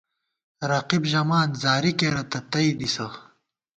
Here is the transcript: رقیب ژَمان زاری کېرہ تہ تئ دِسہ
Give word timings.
رقیب 0.71 1.03
ژَمان 1.11 1.47
زاری 1.61 1.91
کېرہ 1.99 2.23
تہ 2.31 2.39
تئ 2.51 2.67
دِسہ 2.79 3.07